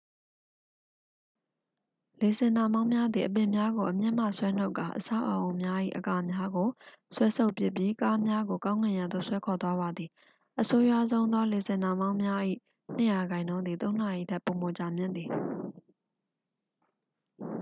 [2.19, 6.67] လေဆင်နှာမောင်းများသည် အပင်များကို အမြစ်မှဆွဲနှုတ်ကာ အဆောက်အဦများ၏ အကာများကို
[7.15, 10.09] ဆွဲဆုတ်ပစ်ပြီး ကားများကို ကောင်းကင်ယံသို့ ဆွဲခေါ်သွားပါသည်
[10.61, 12.41] အဆိုးရွားဆုံးသောလေဆင်နှာမောင်းများ၏
[12.95, 15.29] နှစ်ရာခိုင်နှုန်းသည် သုံးနာရီထက်ပိုမိုကြာမြင့်ပါသည်